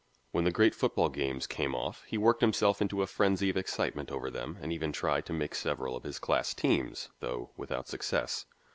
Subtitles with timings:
[0.31, 4.09] When the great football games came off he worked himself into a frenzy of excitement
[4.09, 8.47] over them and even tried to make several of his class teams, though without success.